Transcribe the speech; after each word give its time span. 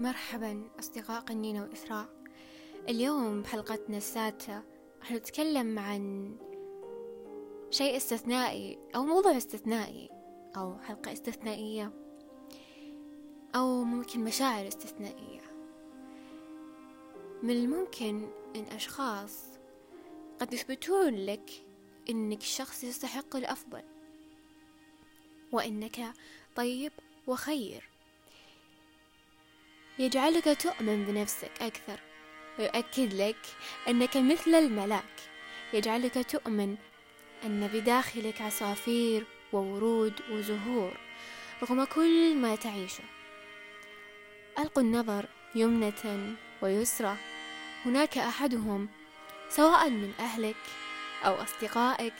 مرحبا 0.00 0.70
أصدقاء 0.78 1.20
قنينة 1.20 1.62
وإثراء 1.62 2.08
اليوم 2.88 3.42
بحلقتنا 3.42 3.96
السادسة 3.96 4.62
راح 5.00 5.12
نتكلم 5.12 5.78
عن 5.78 6.36
شيء 7.70 7.96
استثنائي 7.96 8.78
أو 8.94 9.04
موضوع 9.04 9.36
استثنائي 9.36 10.08
أو 10.56 10.78
حلقة 10.78 11.12
استثنائية 11.12 11.92
أو 13.54 13.84
ممكن 13.84 14.24
مشاعر 14.24 14.68
استثنائية. 14.68 15.40
من 17.42 17.50
الممكن 17.50 18.28
أن 18.56 18.62
أشخاص 18.62 19.44
قد 20.40 20.52
يثبتون 20.52 21.14
لك 21.14 21.50
أنك 22.10 22.42
شخص 22.42 22.84
يستحق 22.84 23.36
الأفضل 23.36 23.82
وأنك 25.52 26.12
طيب 26.56 26.92
وخير. 27.26 27.97
يجعلك 29.98 30.62
تؤمن 30.62 31.04
بنفسك 31.04 31.50
أكثر 31.60 32.00
ويؤكد 32.58 33.14
لك 33.14 33.36
أنك 33.88 34.16
مثل 34.16 34.54
الملاك. 34.54 35.14
يجعلك 35.72 36.30
تؤمن 36.30 36.76
أن 37.44 37.70
بداخلك 37.72 38.40
عصافير 38.40 39.26
وورود 39.52 40.12
وزهور 40.30 40.96
رغم 41.62 41.84
كل 41.84 42.34
ما 42.36 42.56
تعيشه. 42.56 43.04
ألقوا 44.58 44.82
النظر 44.82 45.26
يمنة 45.54 46.34
ويسرى. 46.62 47.16
هناك 47.86 48.18
أحدهم 48.18 48.88
سواء 49.50 49.90
من 49.90 50.12
أهلك 50.20 50.56
أو 51.24 51.34
أصدقائك 51.34 52.14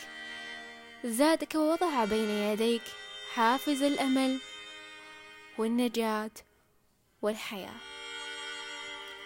زادك 1.04 1.54
ووضع 1.54 2.04
بين 2.04 2.28
يديك 2.28 2.82
حافز 3.34 3.82
الأمل 3.82 4.40
والنجاة. 5.58 6.30
والحياة. 7.22 7.74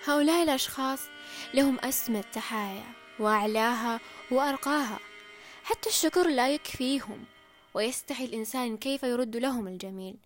هؤلاء 0.04 0.42
الأشخاص 0.42 1.00
لهم 1.54 1.78
أسمى 1.78 2.18
التحايا 2.18 2.84
وأعلاها 3.18 4.00
وأرقاها. 4.30 4.98
حتى 5.64 5.88
الشكر 5.88 6.28
لا 6.28 6.50
يكفيهم 6.50 7.24
ويستحي 7.74 8.24
الإنسان 8.24 8.76
كيف 8.76 9.02
يرد 9.02 9.36
لهم 9.36 9.68
الجميل. 9.68 10.16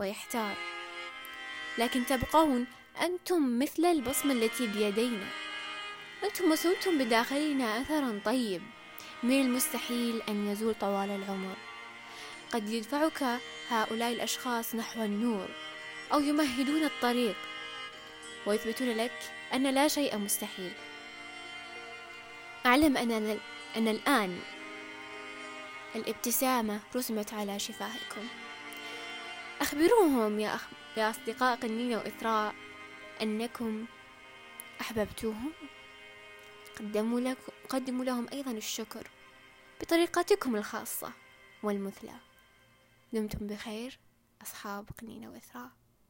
ويحتار. 0.00 0.56
لكن 1.78 2.06
تبقون 2.06 2.66
أنتم 3.02 3.58
مثل 3.58 3.84
البصمة 3.84 4.32
التي 4.32 4.66
بيدينا. 4.66 5.28
أنتم 6.24 6.50
وصلتم 6.50 6.98
بداخلنا 6.98 7.80
أثرا 7.80 8.20
طيب 8.24 8.62
من 9.22 9.40
المستحيل 9.40 10.22
أن 10.28 10.46
يزول 10.46 10.74
طوال 10.74 11.10
العمر. 11.10 11.56
قد 12.52 12.68
يدفعك 12.68 13.40
هؤلاء 13.68 14.12
الأشخاص 14.12 14.74
نحو 14.74 15.02
النور. 15.02 15.48
أو 16.12 16.20
يمهدون 16.20 16.84
الطريق 16.84 17.36
ويثبتون 18.46 18.88
لك 18.88 19.32
أن 19.54 19.74
لا 19.74 19.88
شيء 19.88 20.18
مستحيل. 20.18 20.72
أعلم 22.66 22.96
أن, 22.96 23.38
أن 23.76 23.88
الآن 23.88 24.40
الابتسامة 25.94 26.80
رسمت 26.96 27.34
على 27.34 27.58
شفاهكم. 27.58 28.28
أخبروهم 29.60 30.40
يا, 30.40 30.54
أخ... 30.54 30.66
يا 30.96 31.10
أصدقاء 31.10 31.56
قنينة 31.56 31.96
وإثراء 31.96 32.54
أنكم 33.22 33.86
أحببتوهم. 34.80 35.52
قدموا, 36.78 37.20
لك... 37.20 37.38
قدموا 37.68 38.04
لهم 38.04 38.26
أيضا 38.32 38.50
الشكر 38.50 39.08
بطريقتكم 39.80 40.56
الخاصة 40.56 41.12
والمثلى. 41.62 42.14
دمتم 43.12 43.46
بخير 43.46 43.98
أصحاب 44.42 44.86
قنينة 45.00 45.30
وإثراء. 45.30 45.70